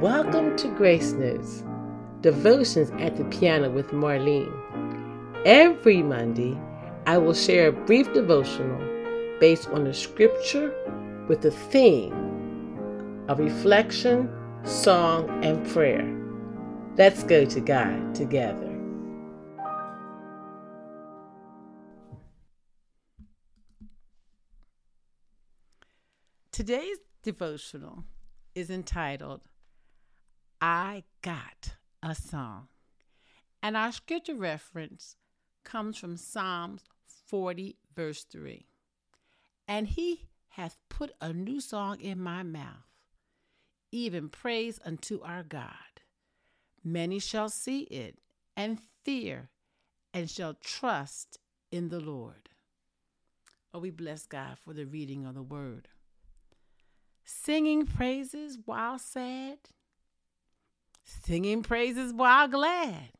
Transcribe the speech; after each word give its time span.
Welcome 0.00 0.56
to 0.58 0.68
Grace 0.68 1.10
Notes, 1.10 1.64
Devotions 2.20 2.92
at 3.00 3.16
the 3.16 3.24
Piano 3.24 3.68
with 3.68 3.88
Marlene. 3.88 4.54
Every 5.44 6.04
Monday, 6.04 6.56
I 7.04 7.18
will 7.18 7.34
share 7.34 7.66
a 7.66 7.72
brief 7.72 8.12
devotional 8.12 8.78
based 9.40 9.68
on 9.70 9.88
a 9.88 9.92
scripture 9.92 10.72
with 11.26 11.44
a 11.46 11.50
theme 11.50 12.14
of 13.26 13.40
reflection, 13.40 14.30
song, 14.62 15.44
and 15.44 15.66
prayer. 15.66 16.06
Let's 16.96 17.24
go 17.24 17.44
to 17.46 17.60
God 17.60 18.14
together. 18.14 18.78
Today's 26.52 26.98
devotional 27.24 28.04
is 28.54 28.70
entitled 28.70 29.40
I 30.60 31.04
Got 31.22 31.76
a 32.02 32.14
Song. 32.14 32.68
And 33.62 33.76
our 33.76 33.92
scripture 33.92 34.34
reference 34.34 35.16
comes 35.62 35.96
from 35.98 36.16
Psalms 36.16 36.82
40, 37.26 37.76
verse 37.94 38.24
3. 38.24 38.66
And 39.68 39.86
he 39.86 40.28
hath 40.50 40.76
put 40.88 41.12
a 41.20 41.32
new 41.32 41.60
song 41.60 42.00
in 42.00 42.20
my 42.20 42.42
mouth, 42.42 42.88
even 43.92 44.28
praise 44.28 44.80
unto 44.84 45.20
our 45.22 45.44
God. 45.44 46.00
Many 46.82 47.20
shall 47.20 47.48
see 47.48 47.82
it 47.82 48.18
and 48.56 48.80
fear 49.04 49.50
and 50.12 50.28
shall 50.28 50.54
trust 50.54 51.38
in 51.70 51.88
the 51.88 52.00
Lord. 52.00 52.48
Oh, 53.72 53.78
we 53.78 53.90
bless 53.90 54.26
God 54.26 54.56
for 54.58 54.72
the 54.72 54.86
reading 54.86 55.24
of 55.26 55.34
the 55.34 55.42
word. 55.42 55.88
Singing 57.24 57.86
praises 57.86 58.58
while 58.64 58.98
sad 58.98 59.58
singing 61.08 61.62
praises 61.62 62.12
while 62.12 62.48
glad, 62.48 63.12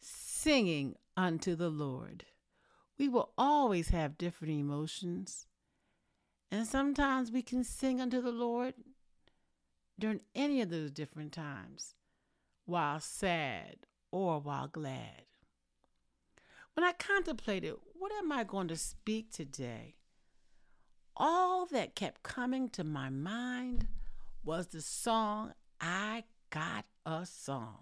singing 0.00 0.96
unto 1.16 1.54
the 1.54 1.68
Lord. 1.68 2.24
We 2.98 3.08
will 3.08 3.30
always 3.38 3.90
have 3.90 4.18
different 4.18 4.54
emotions. 4.54 5.46
And 6.50 6.66
sometimes 6.66 7.30
we 7.30 7.42
can 7.42 7.62
sing 7.62 8.00
unto 8.00 8.20
the 8.20 8.32
Lord 8.32 8.74
during 9.98 10.20
any 10.34 10.60
of 10.60 10.70
those 10.70 10.90
different 10.90 11.32
times, 11.32 11.94
while 12.64 13.00
sad 13.00 13.76
or 14.10 14.40
while 14.40 14.68
glad. 14.68 15.22
When 16.74 16.84
I 16.84 16.92
contemplated, 16.92 17.74
what 17.98 18.12
am 18.12 18.32
I 18.32 18.44
going 18.44 18.68
to 18.68 18.76
speak 18.76 19.30
today? 19.30 19.96
All 21.16 21.66
that 21.66 21.96
kept 21.96 22.22
coming 22.22 22.68
to 22.70 22.84
my 22.84 23.10
mind 23.10 23.88
was 24.44 24.68
the 24.68 24.80
song 24.80 25.52
I 25.80 26.24
got 26.50 26.84
a 27.04 27.26
song. 27.26 27.78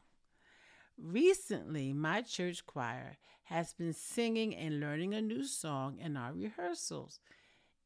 Recently, 0.98 1.92
my 1.92 2.22
church 2.22 2.64
choir 2.66 3.18
has 3.44 3.74
been 3.74 3.92
singing 3.92 4.54
and 4.54 4.80
learning 4.80 5.14
a 5.14 5.20
new 5.20 5.44
song 5.44 5.98
in 6.00 6.16
our 6.16 6.32
rehearsals 6.32 7.20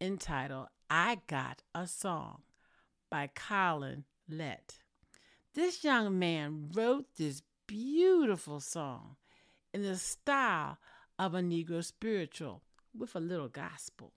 entitled 0.01 0.69
I 0.89 1.19
Got 1.27 1.63
a 1.75 1.87
Song 1.87 2.43
by 3.11 3.29
Colin 3.35 4.05
Lett. 4.29 4.79
This 5.55 5.85
young 5.85 6.19
man 6.19 6.71
wrote 6.73 7.07
this 7.17 7.43
beautiful 7.67 8.61
song 8.61 9.17
in 9.75 9.83
the 9.83 9.97
style 9.97 10.79
of 11.19 11.35
a 11.35 11.41
Negro 11.41 11.85
spiritual 11.85 12.63
with 12.97 13.15
a 13.15 13.21
little 13.21 13.49
gospel. 13.49 14.13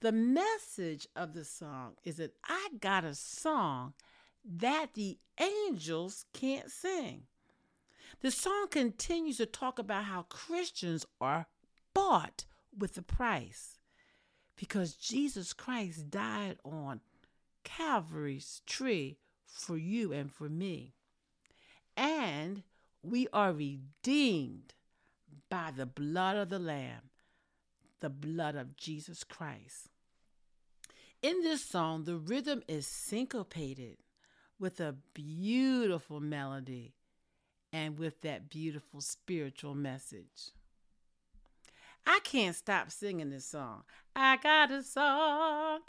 The 0.00 0.12
message 0.12 1.06
of 1.14 1.34
the 1.34 1.44
song 1.44 1.94
is 2.04 2.16
that 2.16 2.34
I 2.44 2.68
got 2.80 3.04
a 3.04 3.14
song 3.14 3.94
that 4.56 4.94
the 4.94 5.18
angels 5.38 6.24
can't 6.32 6.70
sing. 6.70 7.24
The 8.20 8.30
song 8.30 8.68
continues 8.70 9.36
to 9.36 9.46
talk 9.46 9.78
about 9.78 10.04
how 10.04 10.22
Christians 10.22 11.06
are 11.20 11.46
bought 11.94 12.46
with 12.76 12.96
a 12.96 13.02
price 13.02 13.78
because 14.56 14.94
Jesus 14.94 15.52
Christ 15.52 16.10
died 16.10 16.56
on 16.64 17.00
Calvary's 17.62 18.62
tree 18.66 19.18
for 19.46 19.76
you 19.76 20.12
and 20.12 20.32
for 20.32 20.48
me. 20.48 20.94
And 21.96 22.62
we 23.02 23.28
are 23.32 23.52
redeemed 23.52 24.74
by 25.50 25.72
the 25.76 25.86
blood 25.86 26.36
of 26.36 26.48
the 26.48 26.58
Lamb, 26.58 27.10
the 28.00 28.10
blood 28.10 28.56
of 28.56 28.76
Jesus 28.76 29.22
Christ. 29.24 29.90
In 31.22 31.42
this 31.42 31.64
song, 31.64 32.04
the 32.04 32.16
rhythm 32.16 32.62
is 32.68 32.86
syncopated 32.86 33.98
with 34.58 34.80
a 34.80 34.94
beautiful 35.14 36.20
melody 36.20 36.94
and 37.72 37.98
with 37.98 38.20
that 38.22 38.48
beautiful 38.48 39.00
spiritual 39.00 39.74
message. 39.74 40.52
I 42.06 42.20
can't 42.24 42.56
stop 42.56 42.90
singing 42.90 43.30
this 43.30 43.44
song. 43.44 43.82
I 44.16 44.38
got 44.38 44.70
a 44.70 44.82
song. 44.82 45.80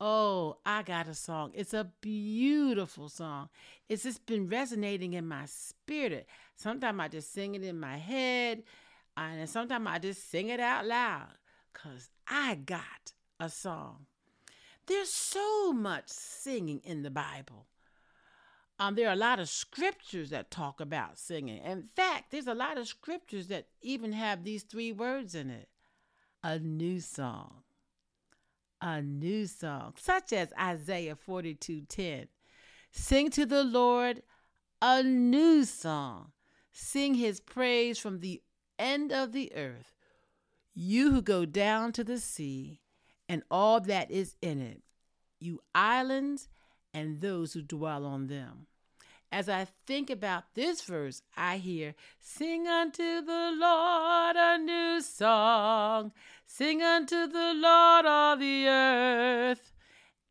Oh, 0.00 0.58
I 0.66 0.82
got 0.82 1.08
a 1.08 1.14
song. 1.14 1.52
It's 1.54 1.74
a 1.74 1.90
beautiful 2.00 3.08
song. 3.08 3.48
It's 3.88 4.02
just 4.02 4.26
been 4.26 4.48
resonating 4.48 5.14
in 5.14 5.26
my 5.26 5.46
spirit. 5.46 6.26
Sometimes 6.56 7.00
I 7.00 7.08
just 7.08 7.32
sing 7.32 7.54
it 7.54 7.62
in 7.62 7.78
my 7.78 7.96
head, 7.96 8.64
and 9.16 9.48
sometimes 9.48 9.86
I 9.88 9.98
just 9.98 10.28
sing 10.28 10.48
it 10.48 10.60
out 10.60 10.86
loud 10.86 11.28
because 11.72 12.10
I 12.26 12.56
got 12.56 13.12
a 13.38 13.48
song. 13.48 14.06
There's 14.86 15.10
so 15.10 15.72
much 15.72 16.08
singing 16.08 16.80
in 16.84 17.02
the 17.02 17.10
Bible. 17.10 17.66
Um, 18.82 18.96
there 18.96 19.08
are 19.08 19.12
a 19.12 19.16
lot 19.16 19.38
of 19.38 19.48
scriptures 19.48 20.30
that 20.30 20.50
talk 20.50 20.80
about 20.80 21.16
singing. 21.16 21.62
In 21.62 21.84
fact, 21.84 22.32
there's 22.32 22.48
a 22.48 22.54
lot 22.54 22.78
of 22.78 22.88
scriptures 22.88 23.46
that 23.46 23.68
even 23.80 24.12
have 24.12 24.42
these 24.42 24.64
three 24.64 24.90
words 24.90 25.36
in 25.36 25.50
it 25.50 25.68
a 26.42 26.58
new 26.58 26.98
song. 26.98 27.62
A 28.80 29.00
new 29.00 29.46
song, 29.46 29.94
such 29.96 30.32
as 30.32 30.52
Isaiah 30.60 31.14
42:10. 31.14 32.26
Sing 32.90 33.30
to 33.30 33.46
the 33.46 33.62
Lord 33.62 34.24
a 34.80 35.04
new 35.04 35.64
song. 35.64 36.32
Sing 36.72 37.14
his 37.14 37.38
praise 37.38 38.00
from 38.00 38.18
the 38.18 38.42
end 38.80 39.12
of 39.12 39.30
the 39.30 39.54
earth. 39.54 39.94
You 40.74 41.12
who 41.12 41.22
go 41.22 41.44
down 41.44 41.92
to 41.92 42.02
the 42.02 42.18
sea 42.18 42.80
and 43.28 43.44
all 43.48 43.80
that 43.82 44.10
is 44.10 44.34
in 44.42 44.60
it, 44.60 44.82
you 45.38 45.60
islands 45.72 46.48
and 46.92 47.20
those 47.20 47.52
who 47.52 47.62
dwell 47.62 48.04
on 48.04 48.26
them. 48.26 48.66
As 49.32 49.48
I 49.48 49.66
think 49.86 50.10
about 50.10 50.44
this 50.52 50.82
verse, 50.82 51.22
I 51.34 51.56
hear, 51.56 51.94
Sing 52.20 52.68
unto 52.68 53.22
the 53.22 53.54
Lord 53.58 54.36
a 54.36 54.58
new 54.58 55.00
song, 55.00 56.12
sing 56.44 56.82
unto 56.82 57.26
the 57.26 57.54
Lord 57.54 58.04
all 58.04 58.36
the 58.36 58.66
earth. 58.68 59.72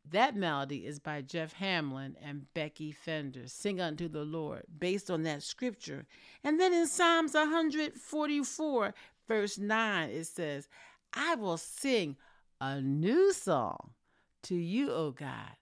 That 0.08 0.36
melody 0.36 0.86
is 0.86 1.00
by 1.00 1.22
Jeff 1.22 1.54
Hamlin 1.54 2.16
and 2.22 2.46
Becky 2.54 2.92
Fender. 2.92 3.48
Sing 3.48 3.80
unto 3.80 4.06
the 4.06 4.24
Lord, 4.24 4.62
based 4.78 5.10
on 5.10 5.24
that 5.24 5.42
scripture. 5.42 6.06
And 6.44 6.60
then 6.60 6.72
in 6.72 6.86
Psalms 6.86 7.34
144, 7.34 8.94
verse 9.26 9.58
9, 9.58 10.10
it 10.10 10.26
says, 10.26 10.68
I 11.12 11.34
will 11.34 11.56
sing 11.56 12.16
a 12.60 12.80
new 12.80 13.32
song 13.32 13.90
to 14.44 14.54
you, 14.54 14.92
O 14.92 15.10
God, 15.10 15.56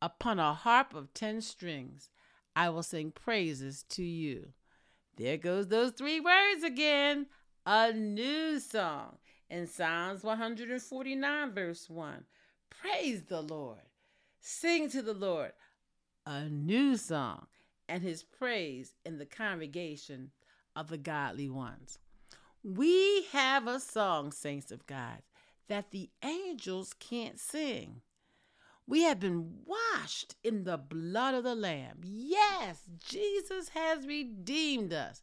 upon 0.00 0.38
a 0.38 0.54
harp 0.54 0.94
of 0.94 1.12
ten 1.14 1.40
strings. 1.40 2.10
I 2.56 2.70
will 2.70 2.82
sing 2.82 3.10
praises 3.10 3.84
to 3.90 4.02
you. 4.02 4.48
There 5.16 5.36
goes 5.36 5.68
those 5.68 5.92
three 5.92 6.20
words 6.20 6.64
again. 6.64 7.26
A 7.66 7.92
new 7.92 8.58
song 8.58 9.18
in 9.50 9.66
Psalms 9.66 10.24
149, 10.24 11.52
verse 11.52 11.90
1. 11.90 12.24
Praise 12.70 13.24
the 13.24 13.42
Lord. 13.42 13.82
Sing 14.40 14.88
to 14.90 15.02
the 15.02 15.12
Lord 15.12 15.52
a 16.24 16.48
new 16.48 16.96
song 16.96 17.46
and 17.88 18.02
his 18.02 18.22
praise 18.22 18.94
in 19.04 19.18
the 19.18 19.26
congregation 19.26 20.30
of 20.74 20.88
the 20.88 20.98
godly 20.98 21.50
ones. 21.50 21.98
We 22.64 23.26
have 23.32 23.66
a 23.66 23.80
song, 23.80 24.32
saints 24.32 24.72
of 24.72 24.86
God, 24.86 25.22
that 25.68 25.90
the 25.90 26.10
angels 26.24 26.94
can't 26.98 27.38
sing. 27.38 28.00
We 28.88 29.02
have 29.02 29.18
been 29.18 29.64
washed 29.64 30.36
in 30.44 30.64
the 30.64 30.78
blood 30.78 31.34
of 31.34 31.44
the 31.44 31.56
Lamb. 31.56 32.02
Yes, 32.04 32.82
Jesus 33.04 33.70
has 33.70 34.06
redeemed 34.06 34.92
us. 34.92 35.22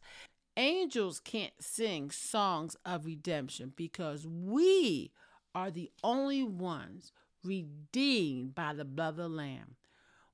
Angels 0.56 1.18
can't 1.18 1.54
sing 1.60 2.10
songs 2.10 2.76
of 2.84 3.06
redemption 3.06 3.72
because 3.74 4.26
we 4.26 5.12
are 5.54 5.70
the 5.70 5.90
only 6.02 6.42
ones 6.42 7.12
redeemed 7.42 8.54
by 8.54 8.74
the 8.74 8.84
blood 8.84 9.10
of 9.10 9.16
the 9.16 9.28
Lamb. 9.28 9.76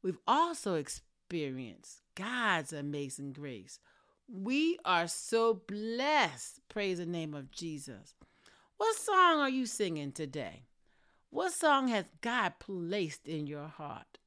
We've 0.03 0.19
also 0.26 0.75
experienced 0.75 2.00
God's 2.15 2.73
amazing 2.73 3.33
grace. 3.33 3.79
We 4.29 4.79
are 4.85 5.09
so 5.09 5.55
blessed. 5.55 6.61
Praise 6.69 6.99
the 6.99 7.06
name 7.06 7.35
of 7.35 7.50
Jesus. 7.50 8.15
What 8.76 8.97
song 8.97 9.41
are 9.41 9.49
you 9.49 9.67
singing 9.67 10.12
today? 10.12 10.65
What 11.31 11.53
song 11.53 11.88
has 11.88 12.06
God 12.21 12.55
placed 12.59 13.27
in 13.27 13.47
your 13.47 13.69
heart? 13.69 14.19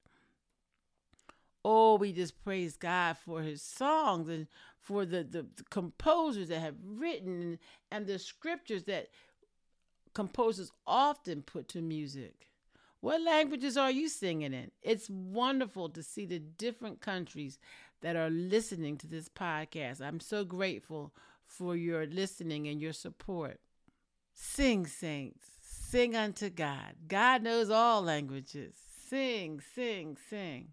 Oh, 1.65 1.95
we 1.95 2.11
just 2.11 2.44
praise 2.44 2.75
God 2.75 3.17
for 3.17 3.41
his 3.41 3.61
songs 3.61 4.27
and 4.29 4.47
for 4.79 5.05
the, 5.05 5.23
the, 5.23 5.45
the 5.55 5.63
composers 5.69 6.50
that 6.50 6.59
have 6.59 6.75
written 6.85 7.59
and, 7.91 8.07
the 8.07 8.19
scriptures 8.19 8.83
that 8.83 9.09
composers 10.13 10.71
often 10.85 11.41
put 11.41 11.69
to 11.69 11.81
music. 11.81 12.50
What 13.00 13.21
languages 13.21 13.77
are 13.77 13.91
you 13.91 14.07
singing 14.07 14.53
in? 14.53 14.71
It's 14.81 15.09
wonderful 15.09 15.89
to 15.89 16.03
see 16.03 16.25
the 16.25 16.39
different 16.39 17.01
countries 17.01 17.59
that 18.01 18.15
are 18.15 18.29
listening 18.29 18.97
to 18.97 19.07
this 19.07 19.29
podcast. 19.29 20.01
I'm 20.01 20.19
so 20.19 20.44
grateful 20.44 21.13
for 21.45 21.75
your 21.75 22.06
listening 22.06 22.67
and 22.67 22.81
your 22.81 22.94
support. 22.94 23.59
Sing, 24.33 24.85
saints, 24.88 25.52
sing 25.94 26.16
unto 26.16 26.50
God. 26.50 26.95
God 27.07 27.44
knows 27.44 27.69
all 27.69 28.01
languages. 28.01 28.74
Sing, 29.07 29.62
sing, 29.75 30.18
sing. 30.28 30.69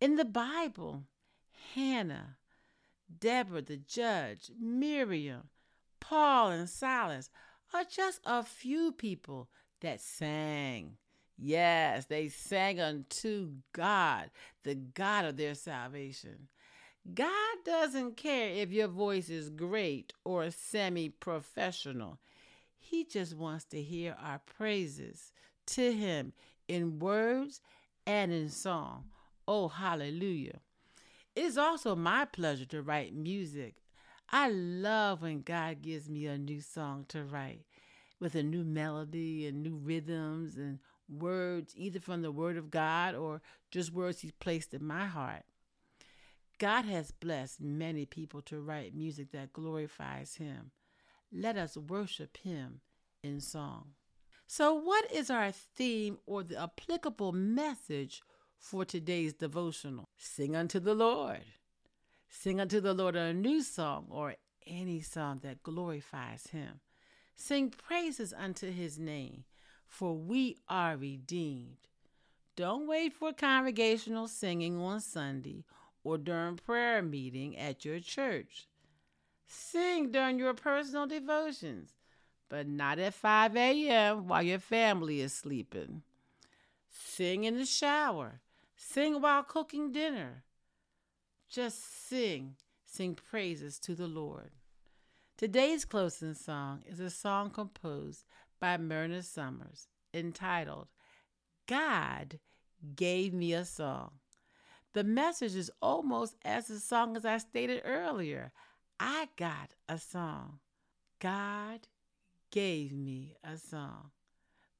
In 0.00 0.14
the 0.14 0.24
Bible, 0.24 1.02
Hannah, 1.74 2.36
Deborah 3.18 3.62
the 3.62 3.78
judge, 3.78 4.52
Miriam, 4.56 5.48
Paul, 5.98 6.52
and 6.52 6.70
Silas 6.70 7.30
are 7.74 7.82
just 7.82 8.20
a 8.24 8.44
few 8.44 8.92
people 8.92 9.48
that 9.80 10.00
sang. 10.00 10.98
Yes, 11.36 12.04
they 12.04 12.28
sang 12.28 12.78
unto 12.78 13.54
God, 13.72 14.30
the 14.62 14.76
God 14.76 15.24
of 15.24 15.36
their 15.36 15.56
salvation. 15.56 16.46
God 17.12 17.56
doesn't 17.64 18.16
care 18.16 18.50
if 18.50 18.70
your 18.70 18.86
voice 18.86 19.30
is 19.30 19.50
great 19.50 20.12
or 20.24 20.48
semi 20.52 21.08
professional. 21.08 22.20
He 22.88 23.04
just 23.04 23.36
wants 23.36 23.66
to 23.66 23.82
hear 23.82 24.16
our 24.18 24.40
praises 24.56 25.30
to 25.66 25.92
Him 25.92 26.32
in 26.68 26.98
words 26.98 27.60
and 28.06 28.32
in 28.32 28.48
song. 28.48 29.04
Oh, 29.46 29.68
hallelujah. 29.68 30.60
It 31.36 31.44
is 31.44 31.58
also 31.58 31.94
my 31.94 32.24
pleasure 32.24 32.64
to 32.64 32.80
write 32.80 33.14
music. 33.14 33.74
I 34.30 34.48
love 34.48 35.20
when 35.20 35.42
God 35.42 35.82
gives 35.82 36.08
me 36.08 36.24
a 36.24 36.38
new 36.38 36.62
song 36.62 37.04
to 37.08 37.24
write 37.24 37.66
with 38.20 38.34
a 38.34 38.42
new 38.42 38.64
melody 38.64 39.46
and 39.46 39.62
new 39.62 39.76
rhythms 39.76 40.56
and 40.56 40.78
words, 41.10 41.74
either 41.76 42.00
from 42.00 42.22
the 42.22 42.32
Word 42.32 42.56
of 42.56 42.70
God 42.70 43.14
or 43.14 43.42
just 43.70 43.92
words 43.92 44.22
He's 44.22 44.32
placed 44.32 44.72
in 44.72 44.82
my 44.82 45.04
heart. 45.04 45.44
God 46.58 46.86
has 46.86 47.10
blessed 47.10 47.60
many 47.60 48.06
people 48.06 48.40
to 48.42 48.58
write 48.60 48.94
music 48.94 49.32
that 49.32 49.52
glorifies 49.52 50.36
Him. 50.36 50.70
Let 51.32 51.56
us 51.56 51.76
worship 51.76 52.36
Him 52.38 52.80
in 53.22 53.40
song. 53.40 53.92
So, 54.46 54.74
what 54.74 55.12
is 55.12 55.30
our 55.30 55.50
theme 55.50 56.18
or 56.26 56.42
the 56.42 56.62
applicable 56.62 57.32
message 57.32 58.22
for 58.58 58.84
today's 58.84 59.34
devotional? 59.34 60.08
Sing 60.16 60.56
unto 60.56 60.80
the 60.80 60.94
Lord. 60.94 61.44
Sing 62.30 62.60
unto 62.60 62.80
the 62.80 62.94
Lord 62.94 63.16
a 63.16 63.32
new 63.34 63.62
song 63.62 64.06
or 64.10 64.36
any 64.66 65.00
song 65.00 65.40
that 65.42 65.62
glorifies 65.62 66.48
Him. 66.48 66.80
Sing 67.36 67.70
praises 67.70 68.32
unto 68.32 68.70
His 68.70 68.98
name 68.98 69.44
for 69.88 70.14
we 70.14 70.58
are 70.68 70.96
redeemed. 70.96 71.88
Don't 72.56 72.86
wait 72.86 73.12
for 73.12 73.32
congregational 73.32 74.28
singing 74.28 74.78
on 74.78 75.00
Sunday 75.00 75.64
or 76.04 76.18
during 76.18 76.56
prayer 76.56 77.02
meeting 77.02 77.56
at 77.56 77.84
your 77.84 78.00
church. 78.00 78.67
Sing 79.48 80.12
during 80.12 80.38
your 80.38 80.52
personal 80.52 81.06
devotions, 81.06 81.94
but 82.50 82.68
not 82.68 82.98
at 82.98 83.14
5 83.14 83.56
a.m. 83.56 84.28
while 84.28 84.42
your 84.42 84.58
family 84.58 85.20
is 85.20 85.32
sleeping. 85.32 86.02
Sing 86.90 87.44
in 87.44 87.56
the 87.56 87.64
shower. 87.64 88.40
Sing 88.76 89.20
while 89.20 89.42
cooking 89.42 89.90
dinner. 89.90 90.44
Just 91.48 92.08
sing. 92.08 92.56
Sing 92.84 93.14
praises 93.14 93.78
to 93.80 93.94
the 93.94 94.06
Lord. 94.06 94.50
Today's 95.38 95.84
closing 95.84 96.34
song 96.34 96.82
is 96.86 97.00
a 97.00 97.10
song 97.10 97.50
composed 97.50 98.24
by 98.60 98.76
Myrna 98.76 99.22
Summers 99.22 99.88
entitled 100.12 100.88
God 101.66 102.38
Gave 102.96 103.32
Me 103.32 103.52
a 103.52 103.64
Song. 103.64 104.10
The 104.94 105.04
message 105.04 105.54
is 105.54 105.70
almost 105.80 106.34
as 106.44 106.66
the 106.66 106.80
song 106.80 107.16
as 107.16 107.24
I 107.24 107.38
stated 107.38 107.82
earlier. 107.84 108.52
I 109.00 109.28
got 109.36 109.70
a 109.88 109.98
song. 109.98 110.58
God 111.20 111.80
gave 112.50 112.92
me 112.92 113.36
a 113.44 113.56
song. 113.56 114.10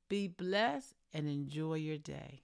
Be 0.08 0.26
blessed 0.26 0.94
and 1.12 1.28
enjoy 1.28 1.74
your 1.74 1.98
day. 1.98 2.42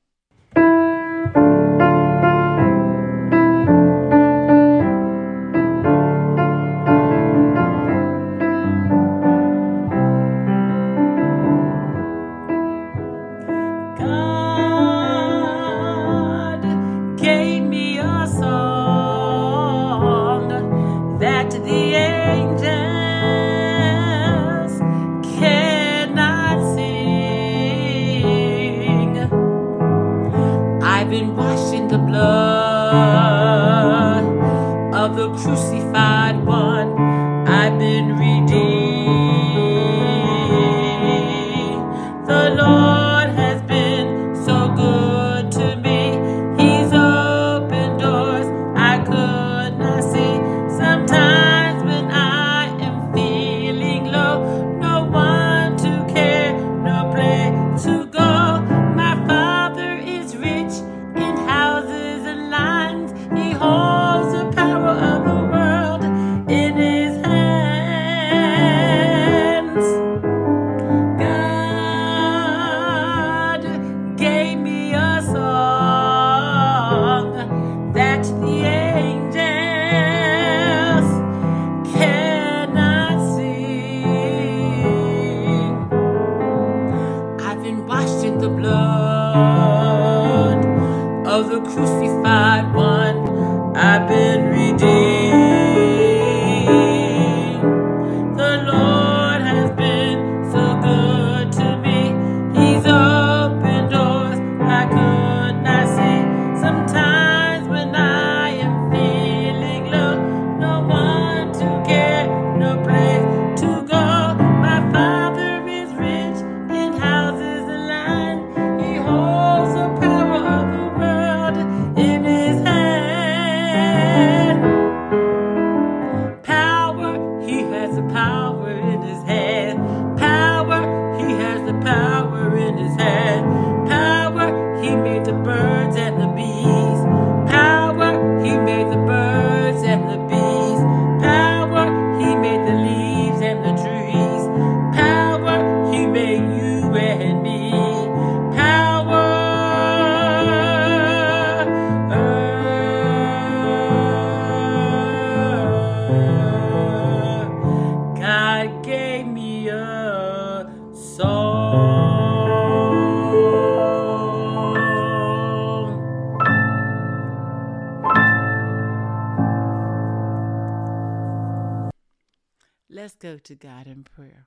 God 173.84 173.90
in 173.90 174.04
prayer. 174.04 174.46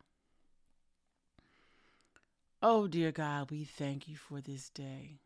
Oh, 2.61 2.87
dear 2.87 3.11
God, 3.11 3.51
we 3.51 3.63
thank 3.63 4.07
you 4.07 4.15
for 4.15 4.41
this 4.41 4.69
day. 4.69 5.19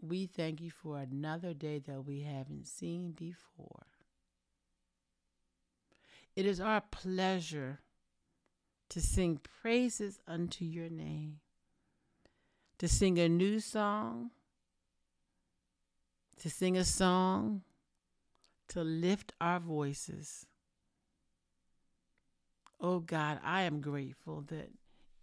We 0.00 0.26
thank 0.26 0.60
you 0.60 0.70
for 0.70 0.98
another 0.98 1.52
day 1.52 1.78
that 1.80 2.06
we 2.06 2.20
haven't 2.22 2.66
seen 2.66 3.12
before. 3.12 3.86
It 6.36 6.46
is 6.46 6.60
our 6.60 6.80
pleasure 6.80 7.80
to 8.88 9.00
sing 9.00 9.40
praises 9.62 10.20
unto 10.26 10.64
your 10.64 10.88
name, 10.88 11.40
to 12.78 12.88
sing 12.88 13.18
a 13.18 13.28
new 13.28 13.60
song, 13.60 14.30
to 16.38 16.48
sing 16.48 16.76
a 16.76 16.84
song, 16.84 17.62
to 18.68 18.82
lift 18.82 19.32
our 19.40 19.60
voices. 19.60 20.46
Oh 22.80 23.00
God, 23.00 23.40
I 23.44 23.62
am 23.62 23.80
grateful 23.80 24.42
that 24.48 24.70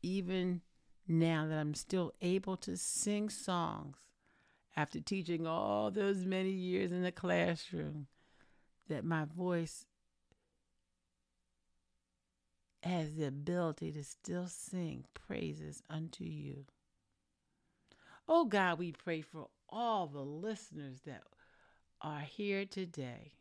even 0.03 0.61
now 1.07 1.47
that 1.47 1.57
I'm 1.57 1.73
still 1.73 2.13
able 2.21 2.55
to 2.57 2.77
sing 2.77 3.29
songs 3.29 3.97
after 4.75 4.99
teaching 4.99 5.47
all 5.47 5.89
those 5.89 6.23
many 6.23 6.51
years 6.51 6.91
in 6.91 7.01
the 7.01 7.11
classroom, 7.11 8.07
that 8.89 9.03
my 9.03 9.25
voice 9.25 9.85
has 12.83 13.15
the 13.15 13.25
ability 13.25 13.91
to 13.91 14.03
still 14.03 14.47
sing 14.47 15.05
praises 15.15 15.81
unto 15.89 16.23
you. 16.23 16.65
Oh 18.27 18.45
God, 18.45 18.77
we 18.77 18.91
pray 18.91 19.21
for 19.21 19.47
all 19.69 20.05
the 20.05 20.21
listeners 20.21 20.99
that 21.05 21.23
are 22.01 22.19
here 22.21 22.65
today. 22.65 23.33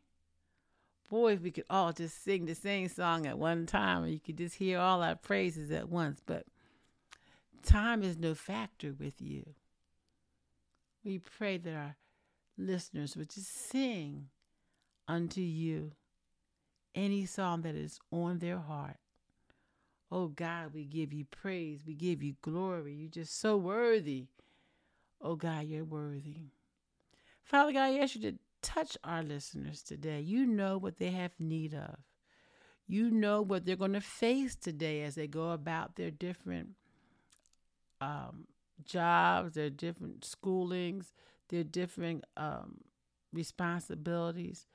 Boy, 1.09 1.33
if 1.33 1.41
we 1.41 1.51
could 1.51 1.65
all 1.69 1.93
just 1.93 2.23
sing 2.23 2.45
the 2.45 2.55
same 2.55 2.89
song 2.89 3.25
at 3.25 3.39
one 3.39 3.65
time 3.65 4.03
and 4.03 4.11
you 4.11 4.19
could 4.19 4.37
just 4.37 4.55
hear 4.55 4.79
all 4.79 5.01
our 5.01 5.15
praises 5.15 5.71
at 5.71 5.89
once, 5.89 6.21
but 6.25 6.45
time 7.63 8.03
is 8.03 8.17
no 8.17 8.35
factor 8.35 8.93
with 8.97 9.21
you. 9.21 9.45
We 11.05 11.19
pray 11.19 11.57
that 11.57 11.73
our 11.73 11.95
listeners 12.57 13.15
would 13.15 13.29
just 13.29 13.69
sing 13.69 14.27
unto 15.07 15.41
you 15.41 15.91
any 16.93 17.25
song 17.25 17.61
that 17.61 17.75
is 17.75 17.99
on 18.11 18.39
their 18.39 18.57
heart. 18.57 18.97
Oh 20.11 20.27
God, 20.27 20.73
we 20.73 20.85
give 20.85 21.13
you 21.13 21.25
praise. 21.25 21.81
We 21.85 21.93
give 21.93 22.23
you 22.23 22.35
glory. 22.41 22.95
You're 22.95 23.09
just 23.09 23.39
so 23.39 23.55
worthy. 23.55 24.27
Oh 25.21 25.35
God, 25.35 25.65
you're 25.67 25.83
worthy. 25.85 26.51
Father 27.43 27.71
God, 27.71 27.83
I 27.83 27.99
ask 27.99 28.15
you 28.15 28.21
to 28.21 28.37
touch 28.67 28.97
our 29.03 29.23
listeners 29.23 29.81
today. 29.83 30.21
You 30.21 30.45
know 30.45 30.77
what 30.77 30.97
they 30.97 31.11
have 31.11 31.31
need 31.39 31.73
of. 31.73 31.97
You 32.87 33.11
know 33.11 33.41
what 33.41 33.65
they're 33.65 33.75
going 33.77 33.93
to 33.93 34.01
face 34.01 34.55
today 34.55 35.03
as 35.03 35.15
they 35.15 35.27
go 35.27 35.51
about 35.51 35.95
their 35.95 36.11
different 36.11 36.71
um, 38.01 38.45
jobs, 38.85 39.53
their 39.55 39.69
different 39.69 40.21
schoolings, 40.21 41.11
their 41.49 41.63
different 41.63 42.23
um, 42.35 42.79
responsibilities. 43.33 44.67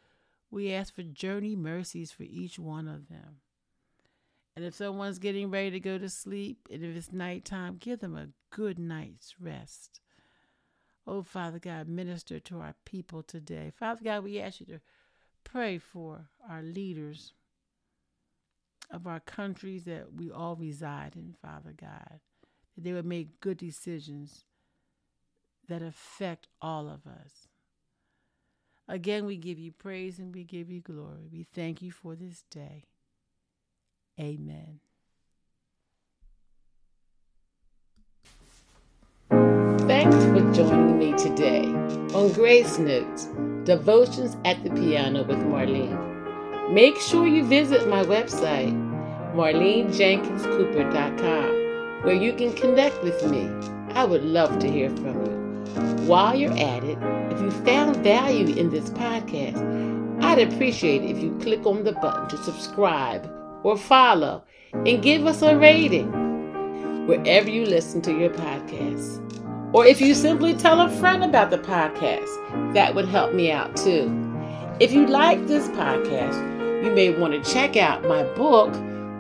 We 0.51 0.73
ask 0.73 0.95
for 0.95 1.03
journey 1.03 1.57
mercies 1.57 2.13
for 2.13 2.25
each 2.25 2.59
one 2.59 2.89
of 2.89 3.09
them. 3.09 3.39
And 4.57 4.65
if 4.65 4.75
someone's 4.75 5.19
getting 5.19 5.51
ready 5.51 5.71
to 5.73 5.81
go 5.81 5.99
to 5.99 6.09
sleep, 6.09 6.69
and 6.71 6.83
if 6.85 6.97
it's 6.97 7.13
nighttime, 7.13 7.77
give 7.79 8.01
them 8.01 8.17
a 8.17 8.29
good 8.51 8.79
night's 8.79 9.35
rest. 9.41 10.01
Oh, 11.07 11.23
Father 11.23 11.59
God, 11.59 11.89
minister 11.89 12.39
to 12.41 12.61
our 12.61 12.75
people 12.85 13.23
today. 13.23 13.73
Father 13.77 14.01
God, 14.05 14.25
we 14.25 14.41
ask 14.41 14.61
you 14.61 14.67
to 14.67 14.81
pray 15.45 15.79
for 15.79 16.27
our 16.49 16.63
leaders 16.63 17.33
of 18.91 19.07
our 19.07 19.21
countries 19.21 19.85
that 19.85 20.13
we 20.15 20.31
all 20.31 20.55
reside 20.55 21.17
in, 21.17 21.35
Father 21.43 21.73
God 21.77 22.21
that 22.75 22.85
they 22.85 22.93
would 22.93 23.07
make 23.07 23.41
good 23.41 23.59
decisions 23.59 24.45
that 25.69 25.83
affect 25.83 26.49
all 26.61 26.89
of 26.89 27.07
us. 27.07 27.49
Again, 28.89 29.25
we 29.25 29.37
give 29.37 29.59
you 29.59 29.73
praise 29.73 30.19
and 30.19 30.35
we 30.35 30.45
give 30.45 30.71
you 30.71 30.81
glory. 30.81 31.29
We 31.31 31.45
thank 31.55 31.83
you 31.83 31.93
for 31.93 32.15
this 32.15 32.43
day. 32.51 32.85
Amen. 34.21 34.81
Joining 40.69 40.99
me 40.99 41.13
today 41.19 41.65
on 42.15 42.33
Grace 42.33 42.79
Notes 42.79 43.29
Devotions 43.65 44.37
at 44.45 44.63
the 44.63 44.71
Piano 44.71 45.25
with 45.25 45.39
Marlene. 45.39 45.99
Make 46.73 47.01
sure 47.01 47.27
you 47.27 47.45
visit 47.45 47.89
my 47.89 48.05
website, 48.05 48.73
marlenejenkinscooper.com 49.35 51.63
where 52.03 52.15
you 52.15 52.33
can 52.33 52.53
connect 52.53 53.03
with 53.03 53.25
me. 53.31 53.49
I 53.95 54.05
would 54.05 54.25
love 54.25 54.59
to 54.59 54.71
hear 54.71 54.91
from 54.91 55.25
you. 55.25 55.33
While 56.07 56.37
you're 56.37 56.53
at 56.53 56.85
it, 56.85 56.99
if 57.33 57.41
you 57.41 57.51
found 57.65 57.97
value 57.99 58.55
in 58.57 58.71
this 58.71 58.91
podcast, 58.91 59.61
I'd 60.23 60.41
appreciate 60.41 61.03
if 61.03 61.23
you 61.23 61.37
click 61.41 61.65
on 61.67 61.85
the 61.85 61.93
button 61.93 62.29
to 62.29 62.37
subscribe 62.39 63.31
or 63.63 63.77
follow 63.77 64.45
and 64.73 65.03
give 65.03 65.27
us 65.27 65.43
a 65.43 65.57
rating 65.57 66.11
wherever 67.07 67.51
you 67.51 67.67
listen 67.67 68.01
to 68.03 68.13
your 68.13 68.31
podcasts. 68.31 69.32
Or 69.73 69.87
if 69.87 70.01
you 70.01 70.15
simply 70.15 70.55
tell 70.55 70.81
a 70.81 70.91
friend 70.91 71.25
about 71.25 71.51
the 71.51 71.59
podcast, 71.59 72.75
that 72.75 72.95
would 72.95 73.09
help 73.09 73.35
me 73.35 73.51
out 73.51 73.77
too. 73.77 74.11
If 74.81 74.93
you 74.93 75.07
like 75.07 75.47
this 75.47 75.69
podcast, 75.69 76.85
you 76.85 76.91
may 76.91 77.11
want 77.11 77.33
to 77.33 77.53
check 77.53 77.77
out 77.77 78.05
my 78.05 78.25
book, 78.35 78.73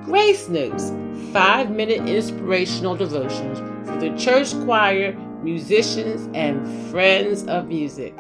Grace 0.05 0.49
Notes 0.49 0.93
five 1.33 1.71
minute 1.71 2.07
inspirational 2.07 2.95
devotions 2.95 3.59
for 3.89 3.99
the 3.99 4.15
church 4.19 4.53
choir, 4.65 5.15
musicians, 5.43 6.29
and 6.35 6.91
friends 6.91 7.47
of 7.47 7.69
music. 7.69 8.15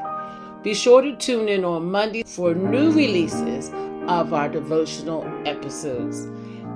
Be 0.62 0.74
sure 0.74 1.02
to 1.02 1.14
tune 1.16 1.48
in 1.48 1.64
on 1.64 1.90
Monday 1.90 2.22
for 2.22 2.54
new 2.54 2.90
releases 2.92 3.70
of 4.06 4.32
our 4.32 4.48
devotional 4.48 5.24
episodes. 5.44 6.26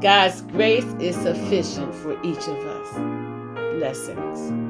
God's 0.02 0.42
grace 0.42 0.84
is 1.00 1.16
sufficient 1.16 1.94
for 1.94 2.20
each 2.22 2.46
of 2.48 2.66
us. 2.66 3.78
Blessings. 3.78 4.65